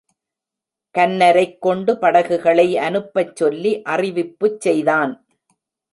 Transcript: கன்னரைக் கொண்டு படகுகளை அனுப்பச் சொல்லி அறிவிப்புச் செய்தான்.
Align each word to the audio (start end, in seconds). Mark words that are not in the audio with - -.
கன்னரைக் 0.95 1.61
கொண்டு 1.61 1.97
படகுகளை 1.97 2.77
அனுப்பச் 2.77 3.35
சொல்லி 3.35 3.81
அறிவிப்புச் 3.89 4.59
செய்தான். 4.59 5.13